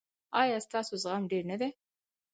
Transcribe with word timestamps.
ایا 0.41 0.57
ستاسو 0.65 0.93
زغم 1.03 1.23
ډیر 1.31 1.43
نه 1.51 1.55
دی؟ 1.61 1.69